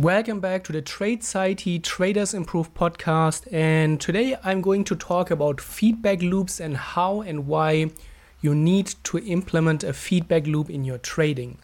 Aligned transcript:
Welcome 0.00 0.40
back 0.40 0.64
to 0.64 0.72
the 0.72 0.82
Tradeciety 0.82 1.80
Traders 1.80 2.34
Improve 2.34 2.74
podcast. 2.74 3.46
And 3.52 4.00
today 4.00 4.36
I'm 4.42 4.60
going 4.60 4.82
to 4.84 4.96
talk 4.96 5.30
about 5.30 5.60
feedback 5.60 6.20
loops 6.20 6.58
and 6.58 6.76
how 6.76 7.20
and 7.20 7.46
why 7.46 7.92
you 8.40 8.56
need 8.56 8.92
to 9.04 9.18
implement 9.18 9.84
a 9.84 9.92
feedback 9.92 10.48
loop 10.48 10.68
in 10.68 10.84
your 10.84 10.98
trading. 10.98 11.58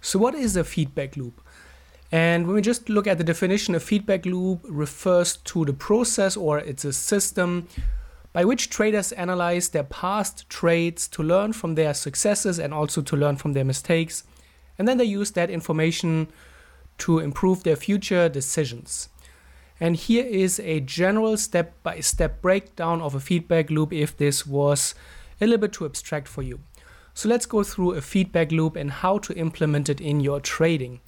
So, 0.00 0.20
what 0.20 0.36
is 0.36 0.54
a 0.54 0.62
feedback 0.62 1.16
loop? 1.16 1.40
And 2.12 2.46
when 2.46 2.54
we 2.54 2.62
just 2.62 2.88
look 2.88 3.08
at 3.08 3.18
the 3.18 3.24
definition, 3.24 3.74
a 3.74 3.80
feedback 3.80 4.24
loop 4.24 4.60
refers 4.68 5.38
to 5.38 5.64
the 5.64 5.72
process 5.72 6.36
or 6.36 6.58
it's 6.58 6.84
a 6.84 6.92
system 6.92 7.66
by 8.32 8.44
which 8.44 8.70
traders 8.70 9.10
analyze 9.10 9.70
their 9.70 9.82
past 9.82 10.48
trades 10.48 11.08
to 11.08 11.24
learn 11.24 11.52
from 11.52 11.74
their 11.74 11.92
successes 11.92 12.60
and 12.60 12.72
also 12.72 13.02
to 13.02 13.16
learn 13.16 13.34
from 13.34 13.52
their 13.52 13.64
mistakes. 13.64 14.22
And 14.78 14.86
then 14.86 14.96
they 14.98 15.04
use 15.04 15.32
that 15.32 15.50
information 15.50 16.28
to 16.98 17.18
improve 17.18 17.62
their 17.62 17.76
future 17.76 18.28
decisions. 18.28 19.08
And 19.80 19.96
here 19.96 20.24
is 20.24 20.60
a 20.60 20.80
general 20.80 21.36
step 21.36 21.74
by 21.82 22.00
step 22.00 22.40
breakdown 22.40 23.00
of 23.00 23.14
a 23.14 23.20
feedback 23.20 23.70
loop 23.70 23.92
if 23.92 24.16
this 24.16 24.46
was 24.46 24.94
a 25.40 25.46
little 25.46 25.60
bit 25.60 25.72
too 25.72 25.84
abstract 25.84 26.28
for 26.28 26.42
you. 26.42 26.60
So 27.12 27.28
let's 27.28 27.46
go 27.46 27.62
through 27.62 27.92
a 27.92 28.00
feedback 28.00 28.52
loop 28.52 28.76
and 28.76 28.90
how 28.90 29.18
to 29.18 29.34
implement 29.34 29.88
it 29.88 30.00
in 30.00 30.20
your 30.20 30.40
trading. 30.40 31.00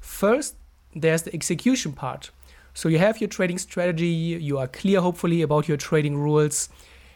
First, 0.00 0.56
there's 0.94 1.22
the 1.22 1.34
execution 1.34 1.92
part. 1.92 2.30
So 2.74 2.88
you 2.88 2.98
have 2.98 3.20
your 3.20 3.28
trading 3.28 3.58
strategy, 3.58 4.06
you 4.06 4.58
are 4.58 4.68
clear 4.68 5.00
hopefully 5.00 5.42
about 5.42 5.68
your 5.68 5.76
trading 5.76 6.16
rules, 6.16 6.68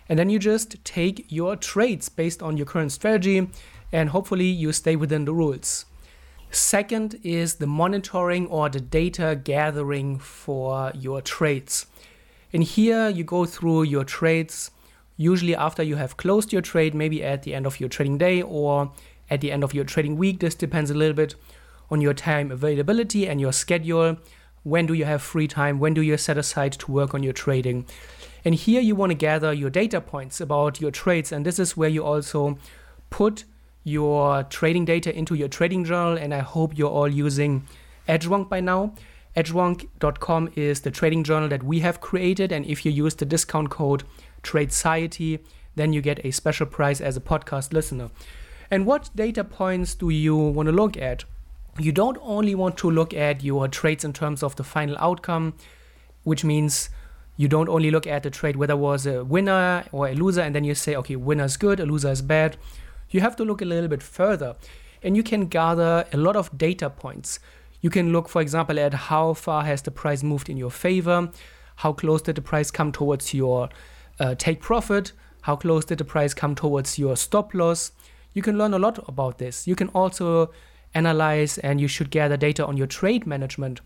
and 0.09 0.19
then 0.19 0.29
you 0.29 0.39
just 0.39 0.85
take 0.85 1.27
your 1.29 1.57
trades 1.57 2.09
based 2.09 2.43
on 2.43 2.57
your 2.57 2.67
current 2.67 2.93
strategy 2.93 3.49
and 3.93 4.11
hopefully 4.11 4.47
you 4.47 4.73
stay 4.73 4.97
within 4.97 5.25
the 5.25 5.33
rules. 5.33 5.85
Second 6.55 7.19
is 7.23 7.55
the 7.55 7.67
monitoring 7.67 8.47
or 8.49 8.69
the 8.69 8.81
data 8.81 9.41
gathering 9.43 10.19
for 10.19 10.93
your 10.95 11.23
trades. 11.23 11.87
And 12.53 12.63
here 12.63 13.09
you 13.09 13.25
go 13.25 13.47
through 13.47 13.85
your 13.85 14.05
trades, 14.05 14.71
usually 15.17 15.57
after 15.57 15.83
you 15.83 15.97
have 15.97 16.19
closed 16.19 16.53
your 16.53 16.61
trade, 16.61 16.95
maybe 16.95 17.25
at 17.25 17.45
the 17.45 17.55
end 17.55 17.65
of 17.65 17.81
your 17.81 17.89
trading 17.89 18.19
day 18.19 18.43
or 18.43 18.93
at 19.31 19.41
the 19.41 19.51
end 19.51 19.65
of 19.65 19.73
your 19.73 19.85
trading 19.85 20.19
week. 20.19 20.41
This 20.41 20.55
depends 20.55 20.91
a 20.91 20.95
little 20.95 21.17
bit 21.17 21.35
on 21.91 22.03
your 22.03 22.13
time 22.13 22.51
availability 22.51 23.27
and 23.27 23.41
your 23.41 23.53
schedule. 23.53 24.19
When 24.63 24.85
do 24.85 24.93
you 24.93 25.07
have 25.07 25.23
free 25.23 25.49
time? 25.49 25.79
When 25.79 25.95
do 25.95 26.03
you 26.03 26.19
set 26.19 26.37
aside 26.37 26.73
to 26.73 26.93
work 26.93 27.15
on 27.15 27.23
your 27.23 27.33
trading? 27.33 27.87
And 28.45 28.55
here 28.55 28.83
you 28.83 28.95
want 28.95 29.09
to 29.11 29.15
gather 29.15 29.55
your 29.55 29.71
data 29.71 30.03
points 30.03 30.39
about 30.39 30.83
your 30.83 30.91
trades. 30.91 31.33
And 31.33 31.47
this 31.47 31.59
is 31.59 31.79
where 31.79 31.89
you 31.89 32.05
also 32.05 32.59
put 33.09 33.45
your 33.85 34.45
trading 34.45 34.85
data 34.85 35.17
into 35.17 35.35
your 35.35 35.49
trading 35.49 35.85
journal, 35.85 36.17
and 36.17 36.33
I 36.33 36.39
hope 36.39 36.77
you're 36.79 36.91
all 36.91 37.09
using 37.09 37.67
Edgewonk 38.09 38.49
by 38.49 38.61
now. 38.61 38.95
Edgewonk.com 39.37 40.53
is 40.57 40.83
the 40.83 40.91
trading 40.91 41.25
journal 41.25 41.49
that 41.49 41.63
we 41.63 41.81
have 41.81 42.01
created, 42.01 42.53
and 42.53 42.65
if 42.67 42.85
you 42.85 42.93
use 42.93 43.15
the 43.15 43.25
discount 43.25 43.71
code 43.71 44.05
Tradeciety, 44.43 45.41
then 45.75 45.93
you 45.93 46.03
get 46.03 46.25
a 46.25 46.31
special 46.31 46.67
price 46.67 47.01
as 47.01 47.17
a 47.17 47.21
podcast 47.21 47.73
listener. 47.73 48.11
And 48.71 48.87
what 48.87 49.11
data 49.15 49.43
points 49.43 49.95
do 49.95 50.11
you 50.11 50.37
want 50.37 50.67
to 50.67 50.73
look 50.73 50.97
at? 50.97 51.25
You 51.79 51.93
don't 51.93 52.19
only 52.21 52.55
want 52.55 52.77
to 52.79 52.91
look 52.91 53.15
at 53.15 53.43
your 53.43 53.67
trades 53.69 54.05
in 54.05 54.13
terms 54.13 54.43
of 54.43 54.57
the 54.57 54.65
final 54.65 54.97
outcome, 54.99 55.55
which 56.25 56.45
means 56.45 56.91
you 57.37 57.49
don't 57.49 57.69
only 57.69 57.91
look 57.91 58.07
at 58.07 58.23
the 58.23 58.31
trade 58.31 58.57
whether 58.57 58.75
it 58.75 58.79
was 58.79 59.07
a 59.07 59.25
winner 59.25 59.85
or 59.91 60.09
a 60.09 60.15
loser, 60.15 60.43
and 60.43 60.55
then 60.55 60.65
you 60.65 60.75
say, 60.75 60.95
okay, 60.97 61.17
winner 61.17 61.45
is 61.45 61.57
good, 61.57 61.81
a 61.81 61.87
loser 61.87 62.11
is 62.11 62.21
bad 62.21 62.57
you 63.13 63.21
have 63.21 63.37
to 63.37 63.45
look 63.45 63.63
a 63.63 63.65
little 63.65 63.89
bit 63.89 64.03
further 64.03 64.57
and 65.03 65.17
you 65.17 65.23
can 65.23 65.47
gather 65.47 66.05
a 66.13 66.17
lot 66.17 66.37
of 66.37 66.57
data 66.57 66.91
points. 66.91 67.39
You 67.81 67.91
can 67.91 68.13
look, 68.13 68.29
for 68.29 68.41
example, 68.41 68.79
at 68.79 68.95
how 68.95 69.35
far 69.35 69.65
has 69.65 69.83
the 69.83 69.91
price 69.91 70.23
moved 70.23 70.49
in 70.49 70.57
your 70.57 70.71
favor, 70.71 71.31
how 71.77 71.93
close 71.93 72.23
did 72.23 72.37
the 72.37 72.43
price 72.43 72.71
come 72.71 72.93
towards 72.93 73.35
your 73.35 73.69
uh, 74.21 74.35
take 74.37 74.61
profit, 74.61 75.13
how 75.43 75.57
close 75.57 75.85
did 75.85 75.99
the 75.99 76.05
price 76.05 76.33
come 76.33 76.55
towards 76.55 76.99
your 76.99 77.17
stop 77.17 77.55
loss. 77.55 77.93
You 78.33 78.43
can 78.43 78.57
learn 78.57 78.73
a 78.73 78.79
lot 78.79 78.99
about 79.09 79.39
this. 79.39 79.67
You 79.67 79.75
can 79.75 79.89
also 79.89 80.53
analyze 80.95 81.59
and 81.59 81.81
you 81.81 81.89
should 81.89 82.11
gather 82.11 82.37
data 82.37 82.65
on 82.65 82.77
your 82.77 82.87
trade 82.87 83.27
management. 83.27 83.81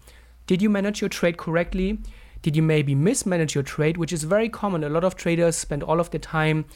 Did 0.46 0.60
you 0.60 0.68
manage 0.68 1.00
your 1.00 1.08
trade 1.08 1.38
correctly? 1.38 1.98
Did 2.42 2.54
you 2.54 2.62
maybe 2.62 2.94
mismanage 2.94 3.54
your 3.54 3.64
trade, 3.64 3.96
which 3.96 4.12
is 4.12 4.24
very 4.24 4.48
common? 4.48 4.84
A 4.84 4.88
lot 4.88 5.04
of 5.04 5.16
traders 5.16 5.56
spend 5.56 5.82
all 5.82 5.98
of 5.98 6.10
their 6.10 6.20
time 6.20 6.66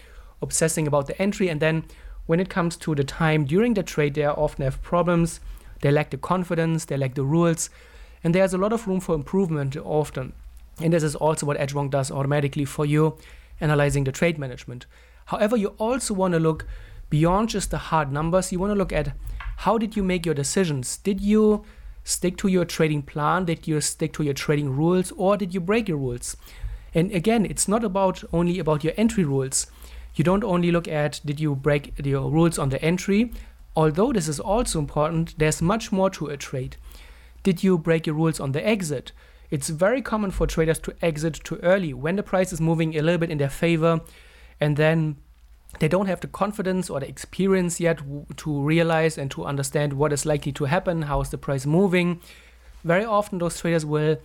obsessing 0.43 0.87
about 0.87 1.07
the 1.07 1.21
entry 1.21 1.49
and 1.49 1.61
then 1.61 1.85
when 2.31 2.39
it 2.39 2.49
comes 2.49 2.77
to 2.77 2.95
the 2.95 3.03
time 3.03 3.45
during 3.45 3.75
the 3.75 3.83
trade, 3.83 4.15
they 4.15 4.25
often 4.25 4.63
have 4.63 4.81
problems. 4.83 5.41
They 5.81 5.91
lack 5.91 6.11
the 6.11 6.17
confidence, 6.17 6.85
they 6.85 6.97
lack 6.97 7.17
the 7.17 7.25
rules, 7.25 7.71
and 8.23 8.33
there's 8.33 8.55
a 8.55 8.59
lot 8.59 8.73
of 8.73 8.87
room 8.87 9.01
for 9.01 9.17
improvement 9.17 9.77
often. 9.77 10.33
And 10.81 10.93
this 10.93 11.03
is 11.03 11.17
also 11.17 11.45
what 11.45 11.59
Edgewonk 11.59 11.91
does 11.91 12.09
automatically 12.09 12.65
for 12.65 12.87
you, 12.87 13.19
analyzing 13.61 14.05
the 14.05 14.13
trade 14.13 14.39
management. 14.39 14.87
However, 15.25 15.57
you 15.57 15.75
also 15.79 16.15
want 16.15 16.35
to 16.35 16.39
look 16.39 16.67
beyond 17.09 17.49
just 17.49 17.73
the 17.73 17.79
hard 17.79 18.13
numbers. 18.13 18.53
You 18.53 18.61
want 18.61 18.71
to 18.71 18.79
look 18.79 18.93
at 18.93 19.13
how 19.67 19.77
did 19.77 19.97
you 19.97 20.05
make 20.05 20.25
your 20.25 20.37
decisions? 20.37 20.99
Did 20.99 21.21
you 21.21 21.65
stick 22.05 22.37
to 22.37 22.47
your 22.47 22.65
trading 22.65 23.03
plan? 23.03 23.47
Did 23.47 23.67
you 23.67 23.81
stick 23.81 24.13
to 24.13 24.23
your 24.23 24.35
trading 24.35 24.77
rules, 24.77 25.11
or 25.17 25.37
did 25.37 25.53
you 25.53 25.59
break 25.59 25.89
your 25.89 25.99
rules? 25.99 26.37
And 26.95 27.11
again, 27.11 27.45
it's 27.45 27.67
not 27.67 27.83
about 27.83 28.23
only 28.33 28.61
about 28.61 28.85
your 28.85 28.95
entry 28.97 29.25
rules 29.25 29.67
you 30.15 30.25
don't 30.25 30.45
only 30.45 30.71
look 30.71 30.89
at 30.89 31.21
did 31.25 31.41
you 31.41 31.55
break 31.55 31.93
your 32.05 32.31
rules 32.31 32.59
on 32.59 32.71
the 32.71 32.83
entry, 32.83 33.33
although 33.77 34.13
this 34.13 34.29
is 34.29 34.41
also 34.41 34.79
important, 34.79 35.39
there's 35.39 35.63
much 35.63 35.93
more 35.93 36.11
to 36.11 36.27
a 36.27 36.37
trade. 36.37 36.77
Did 37.43 37.63
you 37.63 37.79
break 37.79 38.07
your 38.07 38.17
rules 38.17 38.41
on 38.41 38.53
the 38.53 38.67
exit? 38.67 39.13
It's 39.51 39.69
very 39.69 40.03
common 40.03 40.31
for 40.31 40.47
traders 40.47 40.79
to 40.81 40.95
exit 41.03 41.35
too 41.43 41.59
early 41.63 41.93
when 41.93 42.17
the 42.17 42.23
price 42.23 42.53
is 42.53 42.61
moving 42.61 42.97
a 42.97 43.03
little 43.03 43.19
bit 43.19 43.31
in 43.31 43.39
their 43.39 43.49
favor 43.49 44.01
and 44.61 44.77
then 44.77 45.17
they 45.79 45.89
don't 45.89 46.07
have 46.07 46.21
the 46.21 46.27
confidence 46.27 46.91
or 46.91 47.01
the 47.01 47.09
experience 47.09 47.81
yet 47.81 48.01
to 48.37 48.61
realize 48.61 49.17
and 49.17 49.31
to 49.31 49.45
understand 49.45 49.93
what 49.93 50.13
is 50.13 50.27
likely 50.27 50.53
to 50.53 50.65
happen, 50.65 51.03
how 51.03 51.21
is 51.21 51.31
the 51.31 51.39
price 51.39 51.65
moving. 51.65 52.21
Very 52.85 53.05
often, 53.05 53.39
those 53.39 53.61
traders 53.61 53.87
will 53.87 54.19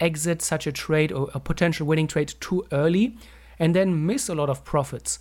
exit 0.00 0.42
such 0.42 0.66
a 0.66 0.72
trade 0.72 1.12
or 1.12 1.30
a 1.34 1.40
potential 1.40 1.86
winning 1.86 2.06
trade 2.06 2.34
too 2.40 2.66
early 2.72 3.16
and 3.58 3.74
then 3.74 4.06
miss 4.06 4.28
a 4.28 4.34
lot 4.34 4.50
of 4.50 4.64
profits. 4.64 5.18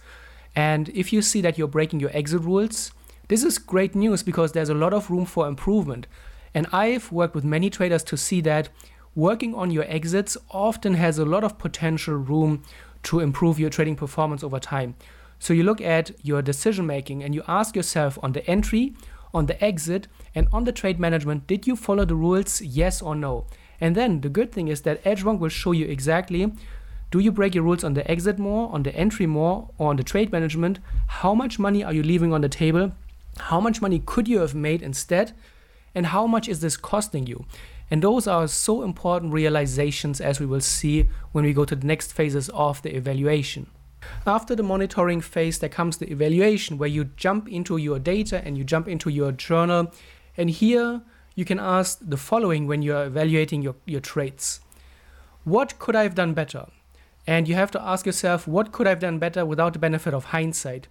And 0.56 0.90
if 0.90 1.14
you 1.14 1.22
see 1.22 1.42
that 1.42 1.58
you're 1.58 1.68
breaking 1.68 2.00
your 2.00 2.16
exit 2.16 2.42
rules, 2.42 2.92
this 3.28 3.44
is 3.44 3.58
great 3.58 3.94
news 3.94 4.24
because 4.24 4.54
there's 4.54 4.70
a 4.70 4.74
lot 4.74 4.94
of 4.94 5.10
room 5.10 5.26
for 5.26 5.48
improvement. 5.48 6.08
And 6.54 6.66
I've 6.72 7.12
worked 7.12 7.36
with 7.36 7.44
many 7.44 7.70
traders 7.70 8.04
to 8.06 8.18
see 8.18 8.42
that 8.42 8.70
working 9.16 9.54
on 9.54 9.72
your 9.72 9.86
exits 9.88 10.38
often 10.50 10.94
has 10.94 11.20
a 11.20 11.26
lot 11.26 11.44
of 11.44 11.58
potential 11.58 12.16
room 12.16 12.64
to 13.04 13.20
improve 13.20 13.60
your 13.60 13.70
trading 13.70 13.96
performance 13.96 14.44
over 14.44 14.60
time. 14.60 14.96
So 15.40 15.54
you 15.54 15.64
look 15.64 15.82
at 15.82 16.12
your 16.24 16.42
decision 16.42 16.88
making 16.88 17.24
and 17.24 17.36
you 17.36 17.44
ask 17.48 17.76
yourself 17.76 18.18
on 18.24 18.32
the 18.32 18.46
entry, 18.50 18.96
on 19.34 19.46
the 19.46 19.64
exit, 19.64 20.08
and 20.34 20.48
on 20.52 20.64
the 20.64 20.72
trade 20.72 21.00
management, 21.00 21.48
did 21.48 21.68
you 21.68 21.76
follow 21.76 22.06
the 22.06 22.16
rules, 22.16 22.62
yes 22.62 23.02
or 23.02 23.14
no? 23.14 23.46
And 23.80 23.96
then 23.96 24.22
the 24.22 24.30
good 24.30 24.52
thing 24.52 24.68
is 24.68 24.82
that 24.82 25.04
Edgewonk 25.04 25.40
will 25.40 25.50
show 25.50 25.72
you 25.72 25.86
exactly 25.86 26.52
do 27.10 27.20
you 27.20 27.32
break 27.32 27.56
your 27.56 27.64
rules 27.64 27.84
on 27.84 27.94
the 27.94 28.10
exit 28.10 28.38
more, 28.38 28.70
on 28.74 28.84
the 28.84 28.94
entry 28.96 29.26
more, 29.26 29.70
or 29.78 29.90
on 29.90 29.96
the 29.96 30.04
trade 30.04 30.32
management? 30.32 30.80
How 31.08 31.34
much 31.34 31.58
money 31.58 31.84
are 31.84 31.94
you 31.94 32.04
leaving 32.04 32.34
on 32.34 32.42
the 32.42 32.50
table? 32.50 32.92
How 33.38 33.62
much 33.62 33.82
money 33.82 34.02
could 34.06 34.28
you 34.28 34.40
have 34.40 34.54
made 34.54 34.82
instead? 34.82 35.32
And 35.96 36.08
how 36.08 36.28
much 36.28 36.50
is 36.50 36.60
this 36.60 36.76
costing 36.76 37.26
you? 37.26 37.46
And 37.90 38.02
those 38.02 38.28
are 38.28 38.48
so 38.48 38.84
important 38.84 39.32
realizations 39.32 40.20
as 40.20 40.40
we 40.40 40.46
will 40.46 40.60
see 40.60 41.08
when 41.32 41.46
we 41.46 41.54
go 41.54 41.64
to 41.64 41.76
the 41.76 41.88
next 41.88 42.12
phases 42.12 42.50
of 42.50 42.82
the 42.82 42.94
evaluation. 42.94 43.68
After 44.26 44.56
the 44.56 44.64
monitoring 44.64 45.22
phase, 45.22 45.60
there 45.60 45.70
comes 45.70 45.98
the 45.98 46.12
evaluation 46.12 46.78
where 46.78 46.90
you 46.90 47.06
jump 47.16 47.48
into 47.48 47.78
your 47.78 48.00
data 48.00 48.42
and 48.44 48.58
you 48.58 48.66
jump 48.66 48.88
into 48.88 49.10
your 49.10 49.32
journal. 49.32 49.94
And 50.36 50.50
here 50.50 51.02
you 51.36 51.46
can 51.46 51.60
ask 51.60 52.00
the 52.02 52.18
following 52.18 52.68
when 52.68 52.82
you're 52.82 53.06
evaluating 53.06 53.62
your, 53.62 53.76
your 53.86 54.02
trades 54.02 54.60
What 55.46 55.80
could 55.80 55.96
I 55.96 56.04
have 56.04 56.16
done 56.16 56.34
better? 56.34 56.68
And 57.28 57.48
you 57.48 57.56
have 57.56 57.72
to 57.72 57.82
ask 57.82 58.06
yourself, 58.06 58.48
what 58.48 58.72
could 58.72 58.88
I 58.88 58.92
have 58.92 59.00
done 59.00 59.20
better 59.20 59.46
without 59.46 59.74
the 59.74 59.80
benefit 59.80 60.14
of 60.14 60.26
hindsight? 60.26 60.88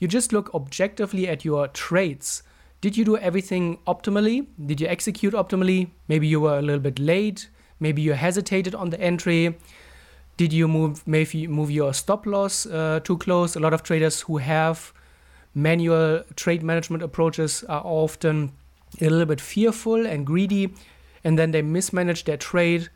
You 0.00 0.08
just 0.08 0.32
look 0.32 0.52
objectively 0.52 1.28
at 1.28 1.44
your 1.44 1.68
traits. 1.68 2.42
Did 2.80 2.96
you 2.96 3.04
do 3.04 3.16
everything 3.16 3.78
optimally? 3.86 4.46
Did 4.66 4.80
you 4.80 4.88
execute 4.88 5.34
optimally? 5.34 5.90
Maybe 6.08 6.26
you 6.26 6.40
were 6.40 6.58
a 6.58 6.62
little 6.62 6.80
bit 6.80 6.98
late. 6.98 7.48
Maybe 7.80 8.02
you 8.02 8.12
hesitated 8.12 8.74
on 8.74 8.90
the 8.90 9.00
entry. 9.00 9.56
Did 10.36 10.52
you 10.52 10.68
move 10.68 11.06
maybe 11.06 11.46
move 11.48 11.70
your 11.70 11.92
stop 11.92 12.26
loss 12.26 12.66
uh, 12.66 13.00
too 13.02 13.18
close? 13.18 13.56
A 13.56 13.60
lot 13.60 13.74
of 13.74 13.82
traders 13.82 14.20
who 14.22 14.38
have 14.38 14.92
manual 15.54 16.22
trade 16.36 16.62
management 16.62 17.02
approaches 17.02 17.64
are 17.64 17.82
often 17.84 18.52
a 19.00 19.08
little 19.10 19.26
bit 19.26 19.40
fearful 19.40 20.06
and 20.06 20.24
greedy, 20.24 20.72
and 21.24 21.38
then 21.38 21.50
they 21.50 21.62
mismanage 21.62 22.24
their 22.24 22.36
trade. 22.36 22.88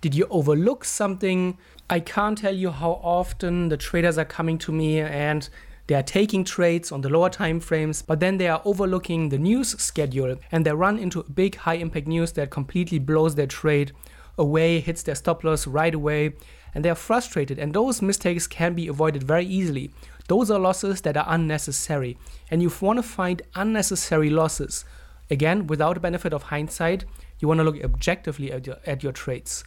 Did 0.00 0.14
you 0.14 0.26
overlook 0.30 0.84
something? 0.84 1.58
I 1.90 2.00
can't 2.00 2.38
tell 2.38 2.54
you 2.54 2.70
how 2.70 3.00
often 3.02 3.68
the 3.68 3.76
traders 3.76 4.16
are 4.16 4.24
coming 4.24 4.56
to 4.58 4.72
me 4.72 5.00
and 5.00 5.48
They 5.90 5.96
are 5.96 6.04
taking 6.04 6.44
trades 6.44 6.92
on 6.92 7.00
the 7.00 7.08
lower 7.08 7.30
time 7.30 7.58
frames, 7.58 8.00
but 8.00 8.20
then 8.20 8.38
they 8.38 8.46
are 8.46 8.62
overlooking 8.64 9.28
the 9.28 9.38
news 9.38 9.70
schedule 9.82 10.36
and 10.52 10.64
they 10.64 10.72
run 10.72 11.00
into 11.00 11.24
big 11.24 11.56
high 11.56 11.74
impact 11.74 12.06
news 12.06 12.30
that 12.34 12.48
completely 12.48 13.00
blows 13.00 13.34
their 13.34 13.48
trade 13.48 13.90
away, 14.38 14.78
hits 14.78 15.02
their 15.02 15.16
stop 15.16 15.42
loss 15.42 15.66
right 15.66 15.92
away, 15.92 16.34
and 16.76 16.84
they 16.84 16.90
are 16.90 16.94
frustrated. 16.94 17.58
And 17.58 17.74
those 17.74 18.00
mistakes 18.02 18.46
can 18.46 18.74
be 18.74 18.86
avoided 18.86 19.24
very 19.24 19.44
easily. 19.44 19.90
Those 20.28 20.48
are 20.48 20.60
losses 20.60 21.00
that 21.00 21.16
are 21.16 21.26
unnecessary. 21.26 22.16
And 22.52 22.62
you 22.62 22.70
want 22.80 22.98
to 22.98 23.02
find 23.02 23.42
unnecessary 23.56 24.30
losses. 24.30 24.84
Again, 25.28 25.66
without 25.66 26.00
benefit 26.00 26.32
of 26.32 26.44
hindsight, 26.44 27.04
you 27.40 27.48
want 27.48 27.58
to 27.58 27.64
look 27.64 27.82
objectively 27.82 28.52
at 28.52 28.64
your, 28.64 28.76
at 28.86 29.02
your 29.02 29.10
trades. 29.10 29.64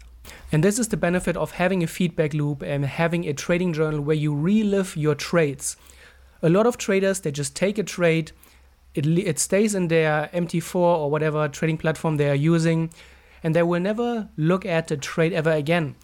And 0.52 0.64
this 0.64 0.78
is 0.78 0.90
the 0.90 0.98
benefit 0.98 1.36
of 1.36 1.52
having 1.52 1.84
a 1.84 1.88
feedback 1.88 2.34
loop 2.34 2.62
and 2.62 2.86
having 2.86 3.28
a 3.28 3.34
trading 3.34 3.74
journal 3.74 4.02
where 4.02 4.16
you 4.16 4.36
relive 4.36 4.96
your 4.96 5.16
trades. 5.16 5.76
A 6.42 6.50
lot 6.50 6.68
of 6.68 6.78
traders, 6.78 7.22
they 7.22 7.32
just 7.32 7.56
take 7.56 7.78
a 7.78 7.84
trade, 7.84 8.32
it, 8.94 9.08
it 9.08 9.40
stays 9.40 9.74
in 9.74 9.88
their 9.88 10.30
MT4 10.34 10.76
or 10.76 11.10
whatever 11.10 11.48
trading 11.48 11.78
platform 11.78 12.18
they 12.18 12.30
are 12.30 12.36
using, 12.36 12.92
and 13.42 13.56
they 13.56 13.64
will 13.64 13.80
never 13.80 14.30
look 14.38 14.66
at 14.66 14.88
the 14.88 14.98
trade 14.98 15.34
ever 15.34 15.52
again. 15.52 15.96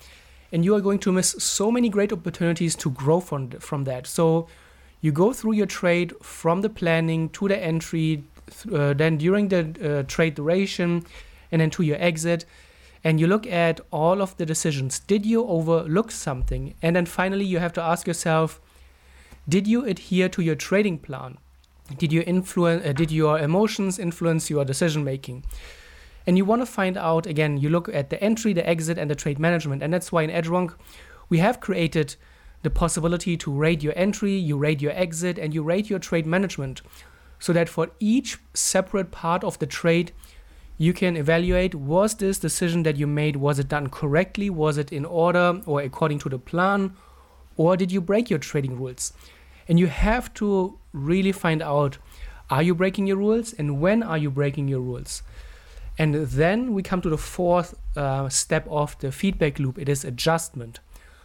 And 0.51 0.65
you 0.65 0.73
are 0.75 0.81
going 0.81 0.99
to 0.99 1.11
miss 1.11 1.35
so 1.37 1.71
many 1.71 1.89
great 1.89 2.11
opportunities 2.11 2.75
to 2.77 2.89
grow 2.89 3.19
from, 3.19 3.51
from 3.51 3.83
that. 3.83 4.07
So 4.07 4.47
you 5.01 5.11
go 5.11 5.31
through 5.31 5.53
your 5.53 5.67
trade 5.67 6.13
from 6.23 6.61
the 6.61 6.69
planning 6.69 7.29
to 7.29 7.47
the 7.47 7.57
entry, 7.57 8.23
uh, 8.73 8.93
then 8.93 9.17
during 9.17 9.49
the 9.49 9.99
uh, 9.99 10.03
trade 10.07 10.35
duration, 10.35 11.05
and 11.51 11.61
then 11.61 11.69
to 11.71 11.83
your 11.83 11.97
exit 11.99 12.45
and 13.03 13.19
you 13.19 13.27
look 13.27 13.47
at 13.47 13.79
all 13.91 14.21
of 14.21 14.35
the 14.37 14.45
decisions. 14.45 14.99
Did 14.99 15.25
you 15.25 15.45
overlook 15.45 16.11
something? 16.11 16.75
And 16.81 16.95
then 16.95 17.05
finally, 17.05 17.45
you 17.45 17.59
have 17.59 17.73
to 17.73 17.81
ask 17.81 18.07
yourself 18.07 18.59
Did 19.47 19.67
you 19.67 19.85
adhere 19.85 20.29
to 20.29 20.41
your 20.41 20.55
trading 20.55 20.99
plan? 20.99 21.37
Did, 21.97 22.13
you 22.13 22.23
influence, 22.27 22.85
uh, 22.85 22.93
did 22.93 23.11
your 23.11 23.39
emotions 23.39 23.97
influence 23.97 24.49
your 24.49 24.63
decision 24.63 25.03
making? 25.03 25.43
And 26.27 26.37
you 26.37 26.45
want 26.45 26.61
to 26.61 26.67
find 26.67 26.97
out 26.97 27.25
again, 27.25 27.57
you 27.57 27.69
look 27.69 27.89
at 27.89 28.11
the 28.11 28.21
entry, 28.23 28.53
the 28.53 28.67
exit, 28.67 28.99
and 28.99 29.09
the 29.09 29.15
trade 29.15 29.39
management. 29.39 29.81
And 29.81 29.91
that's 29.91 30.11
why 30.11 30.21
in 30.21 30.29
Edgewonk, 30.29 30.75
we 31.29 31.39
have 31.39 31.59
created 31.59 32.15
the 32.61 32.69
possibility 32.69 33.37
to 33.37 33.51
rate 33.51 33.81
your 33.81 33.93
entry, 33.95 34.35
you 34.35 34.57
rate 34.57 34.81
your 34.81 34.91
exit, 34.91 35.39
and 35.39 35.53
you 35.53 35.63
rate 35.63 35.89
your 35.89 35.99
trade 35.99 36.27
management. 36.27 36.81
So 37.39 37.53
that 37.53 37.69
for 37.69 37.89
each 37.99 38.37
separate 38.53 39.11
part 39.11 39.43
of 39.43 39.57
the 39.59 39.65
trade, 39.65 40.11
you 40.79 40.93
can 40.93 41.17
evaluate 41.17 41.75
was 41.75 42.15
this 42.15 42.39
decision 42.39 42.83
that 42.83 42.95
you 42.95 43.05
made 43.05 43.35
was 43.35 43.59
it 43.59 43.67
done 43.67 43.89
correctly? 43.89 44.49
Was 44.49 44.77
it 44.77 44.93
in 44.93 45.03
order 45.03 45.61
or 45.65 45.81
according 45.81 46.19
to 46.19 46.29
the 46.29 46.39
plan? 46.39 46.95
Or 47.57 47.75
did 47.75 47.91
you 47.91 47.99
break 47.99 48.29
your 48.29 48.39
trading 48.39 48.79
rules? 48.79 49.11
And 49.67 49.77
you 49.77 49.87
have 49.87 50.33
to 50.35 50.79
really 50.93 51.33
find 51.33 51.61
out 51.61 51.97
are 52.49 52.63
you 52.63 52.73
breaking 52.73 53.07
your 53.07 53.17
rules? 53.17 53.51
And 53.51 53.81
when 53.81 54.01
are 54.01 54.17
you 54.17 54.31
breaking 54.31 54.69
your 54.69 54.79
rules? 54.79 55.21
And 55.97 56.15
then 56.15 56.73
we 56.73 56.81
come 56.81 57.01
to 57.01 57.09
the 57.09 57.17
fourth 57.17 57.75
uh, 57.97 58.29
step 58.29 58.65
of 58.69 58.97
the 58.99 59.11
feedback 59.11 59.59
loop. 59.59 59.77
It 59.77 59.89
is 59.89 60.05
adjustment. 60.05 60.79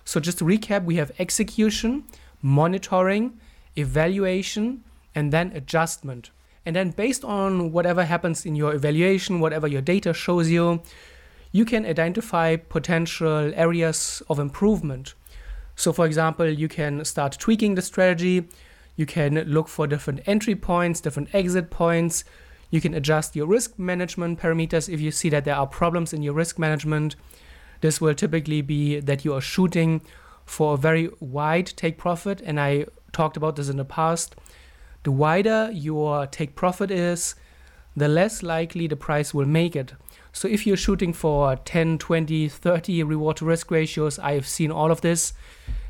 So 0.05 0.19
just 0.19 0.39
to 0.39 0.45
recap 0.45 0.85
we 0.85 0.97
have 0.97 1.13
execution 1.21 2.05
monitoring 2.43 3.39
evaluation 3.77 4.83
and 5.15 5.33
then 5.33 5.53
adjustment 5.55 6.31
and 6.67 6.75
then, 6.75 6.91
based 6.91 7.25
on 7.25 7.73
whatever 7.73 8.05
happens 8.05 8.47
in 8.47 8.57
your 8.57 8.75
evaluation, 8.75 9.41
whatever 9.41 9.69
your 9.69 9.83
data 9.83 10.15
shows 10.15 10.49
you, 10.49 10.83
you 11.53 11.65
can 11.65 11.85
identify 11.85 12.57
potential 12.57 13.53
areas 13.55 14.23
of 14.29 14.39
improvement. 14.39 15.15
So, 15.77 15.93
for 15.93 16.07
example, 16.07 16.49
you 16.49 16.69
can 16.69 17.05
start 17.05 17.37
tweaking 17.39 17.75
the 17.75 17.83
strategy. 17.83 18.49
You 18.97 19.07
can 19.07 19.35
look 19.45 19.69
for 19.69 19.87
different 19.87 20.23
entry 20.27 20.55
points, 20.55 21.01
different 21.01 21.35
exit 21.35 21.71
points. 21.71 22.25
You 22.71 22.81
can 22.81 22.95
adjust 22.95 23.37
your 23.37 23.47
risk 23.47 23.79
management 23.79 24.41
parameters 24.41 24.93
if 24.93 25.01
you 25.01 25.11
see 25.11 25.29
that 25.31 25.45
there 25.45 25.57
are 25.57 25.67
problems 25.67 26.13
in 26.13 26.23
your 26.23 26.35
risk 26.35 26.59
management. 26.59 27.15
This 27.83 28.01
will 28.01 28.15
typically 28.15 28.63
be 28.63 29.01
that 29.01 29.25
you 29.25 29.35
are 29.35 29.41
shooting 29.41 30.01
for 30.47 30.75
a 30.75 30.79
very 30.79 31.11
wide 31.21 31.67
take 31.67 31.99
profit, 31.99 32.41
and 32.41 32.59
I 32.59 32.87
talked 33.13 33.37
about 33.37 33.57
this 33.57 33.69
in 33.69 33.77
the 33.77 33.85
past 33.85 34.35
the 35.05 35.13
wider 35.13 35.71
your 35.73 36.27
take 36.27 36.57
profit 36.57 36.91
is, 36.91 37.35
the 37.97 38.09
less 38.09 38.43
likely 38.43 38.87
the 38.87 38.97
price 38.97 39.33
will 39.33 39.47
make 39.47 39.77
it. 39.77 39.93
So 40.33 40.49
if 40.49 40.67
you're 40.67 40.77
shooting 40.77 41.13
for 41.13 41.55
10, 41.57 41.99
20, 41.99 42.49
30 42.49 43.03
reward 43.05 43.37
to 43.37 43.45
risk 43.45 43.71
ratios, 43.71 44.19
I've 44.19 44.49
seen 44.49 44.73
all 44.73 44.91
of 44.91 45.01
this, 45.01 45.33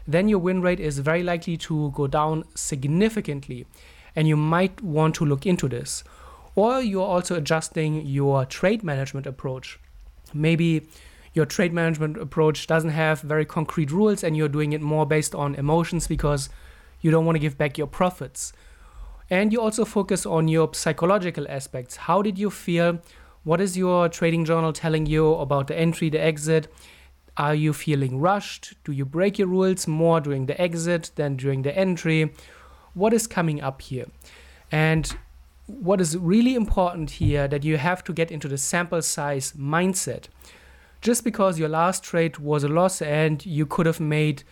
then 0.07 0.29
your 0.29 0.39
win 0.39 0.61
rate 0.61 0.81
is 0.81 0.99
very 0.99 1.23
likely 1.23 1.57
to 1.57 1.91
go 1.93 2.07
down 2.07 2.45
significantly. 2.55 3.67
And 4.15 4.29
you 4.29 4.37
might 4.37 4.83
want 4.83 5.15
to 5.17 5.25
look 5.25 5.47
into 5.47 5.69
this. 5.69 6.05
Or 6.55 6.83
you're 6.83 7.07
also 7.07 7.37
adjusting 7.37 8.05
your 8.07 8.45
trade 8.45 8.85
management 8.85 9.27
approach. 9.27 9.81
Maybe 10.35 10.89
your 11.33 11.47
trade 11.47 11.73
management 11.73 12.17
approach 12.17 12.67
doesn't 12.67 12.91
have 12.91 13.21
very 13.23 13.45
concrete 13.45 13.91
rules 13.91 14.23
and 14.23 14.37
you're 14.37 14.49
doing 14.49 14.73
it 14.73 14.81
more 14.81 15.07
based 15.07 15.35
on 15.35 15.55
emotions 15.55 16.07
because 16.07 16.49
you 17.01 17.11
don't 17.11 17.25
want 17.25 17.37
to 17.37 17.41
give 17.41 17.57
back 17.57 17.79
your 17.79 17.87
profits. 17.87 18.53
And 19.31 19.53
you 19.53 19.61
also 19.61 19.85
focus 19.85 20.27
on 20.27 20.49
your 20.49 20.73
psychological 20.75 21.47
aspects. 21.49 21.97
How 21.97 22.23
did 22.23 22.39
you 22.39 22.51
feel? 22.51 23.01
What 23.45 23.61
is 23.61 23.77
your 23.77 24.09
trading 24.09 24.45
journal 24.45 24.73
telling 24.73 25.07
you 25.07 25.35
about 25.35 25.67
the 25.69 25.79
entry, 25.79 26.11
the 26.11 26.21
exit? 26.21 26.69
Are 27.37 27.55
you 27.55 27.73
feeling 27.73 28.21
rushed? 28.21 28.75
Do 28.85 28.93
you 28.93 29.05
break 29.05 29.39
your 29.39 29.49
rules 29.49 29.87
more 29.87 30.21
during 30.21 30.47
the 30.47 30.61
exit 30.61 31.11
than 31.17 31.37
during 31.37 31.63
the 31.63 31.77
entry? 31.77 32.33
What 32.95 33.13
is 33.13 33.27
coming 33.27 33.61
up 33.61 33.83
here? 33.83 34.07
And 34.71 35.17
what 35.67 36.01
is 36.01 36.17
really 36.17 36.55
important 36.55 37.13
here 37.13 37.49
that 37.49 37.65
you 37.65 37.77
have 37.79 38.05
to 38.05 38.13
get 38.13 38.31
into 38.31 38.49
the 38.49 38.59
sample 38.59 39.03
size 39.03 39.53
mindset. 39.53 40.25
Just 41.01 41.25
because 41.25 41.59
your 41.59 41.69
last 41.69 42.03
trade 42.03 42.39
was 42.39 42.65
a 42.65 42.69
loss 42.69 43.03
and 43.03 43.45
you 43.45 43.67
could 43.67 43.87
have 43.87 44.01
made 44.01 44.43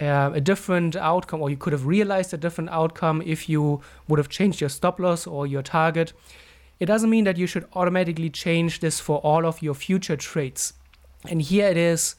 uh, 0.00 0.30
a 0.32 0.40
different 0.40 0.96
outcome, 0.96 1.42
or 1.42 1.50
you 1.50 1.56
could 1.56 1.72
have 1.72 1.86
realized 1.86 2.32
a 2.32 2.36
different 2.36 2.70
outcome 2.70 3.22
if 3.24 3.48
you 3.48 3.80
would 4.06 4.18
have 4.18 4.28
changed 4.28 4.60
your 4.60 4.70
stop 4.70 5.00
loss 5.00 5.26
or 5.26 5.46
your 5.46 5.62
target. 5.62 6.12
It 6.78 6.86
doesn't 6.86 7.10
mean 7.10 7.24
that 7.24 7.36
you 7.36 7.46
should 7.46 7.66
automatically 7.74 8.30
change 8.30 8.80
this 8.80 9.00
for 9.00 9.18
all 9.18 9.44
of 9.44 9.62
your 9.62 9.74
future 9.74 10.16
trades. 10.16 10.74
And 11.28 11.42
here 11.42 11.68
it 11.68 11.76
is 11.76 12.14